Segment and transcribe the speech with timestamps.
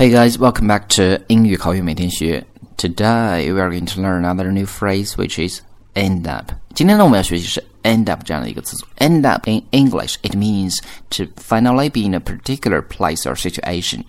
[0.00, 2.42] Hey guys, welcome back to 英语口语每天学。
[2.78, 5.60] Today we are going to learn another new phrase, which is
[5.92, 6.52] end up.
[6.74, 8.86] 今天呢，我们要学习是 end up 这样的一个词组。
[8.96, 10.78] End up in English, it means
[11.10, 14.00] to finally be in a particular place or situation.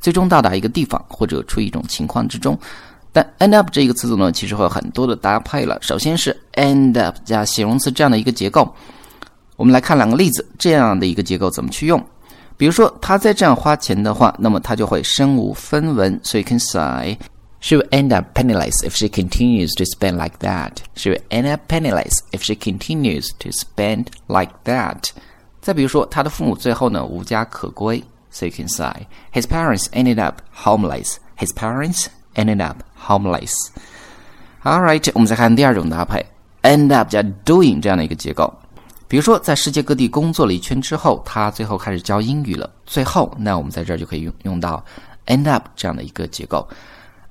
[0.00, 2.58] 最终到达一个地方或者处于一种情况之中。
[3.10, 5.78] 但 end up 这个词组呢，其实会有很多的搭配了。
[5.80, 8.70] 首先是 end up 加形容词这样的一个结构。
[9.56, 12.04] 我们来看两个例子，这样的一个结构怎么去用？
[12.57, 16.19] 比如说，他再这样花钱的话，那么他就会身无分文。
[16.23, 17.17] 所以 can say
[17.59, 20.77] she will end up penniless if she continues to spend like that.
[20.95, 25.09] She will end up penniless if she continues to spend like that.
[25.61, 28.03] 再比如说，他的父母最后呢无家可归。
[28.29, 31.15] So you can say his parents ended up homeless.
[31.37, 33.53] His parents ended up homeless.
[34.63, 36.25] All right，我们再看第二种搭配，
[36.61, 38.53] end up 加 doing 这样的一个结构。
[39.07, 42.69] 比如说，在世界各地工作了一圈之后，他最后开始教英语了。
[42.85, 44.83] 最后，那我们在这儿就可以用用到
[45.27, 46.67] end up 这样的一个结构。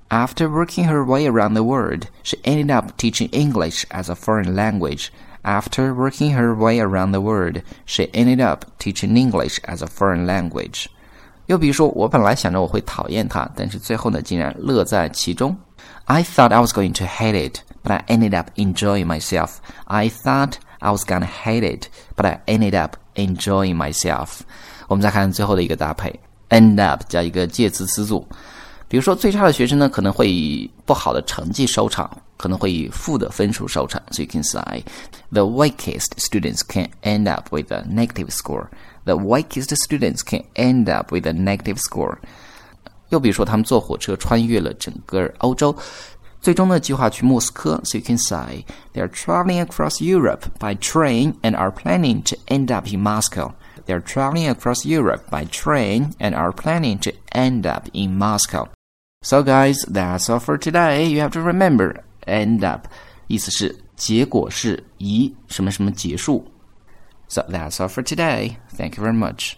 [0.09, 4.55] After working her way around the world, she ended up teaching English as a foreign
[4.55, 5.09] language.
[5.43, 10.25] After working her way around the world, she ended up teaching English as a foreign
[10.27, 10.87] language.
[11.47, 15.57] 又比如说，我本来想着我会讨厌他，但是最后呢，竟然乐在其中。
[16.05, 19.55] I thought I was going to hate it, but I ended up enjoying myself.
[19.87, 24.41] I thought I was gonna hate it, but I ended up enjoying myself.
[24.89, 26.19] 我们再看最后的一个搭配，
[26.51, 28.27] end up 加一个介词词组。
[28.89, 34.03] 比如说，最差的学生呢，可能会以不好的成绩收场，可能会以负的分数收场。
[34.11, 34.85] So you can say
[35.31, 38.67] the weakest students can end up with a negative score.
[39.05, 42.19] The weakest students can end up with a negative score.
[43.09, 45.75] 又比如说，他们坐火车穿越了整个欧洲，
[46.47, 47.81] 最终呢，计划去莫斯科。
[47.85, 52.73] So you can say they are traveling across Europe by train and are planning to end
[52.73, 53.53] up in Moscow.
[53.87, 58.69] They are traveling across Europe by train and are planning to end up in Moscow.
[59.23, 61.07] So guys, that's all for today.
[61.07, 62.87] You have to remember end up
[63.29, 66.49] 意思是结果是以什么什么结束。
[67.29, 68.57] So that's all for today.
[68.77, 69.55] Thank you very much.